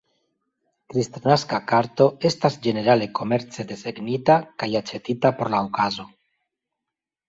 [0.93, 6.13] Kristnaska karto estas ĝenerale komerce desegnita kaj aĉetita por la okazo.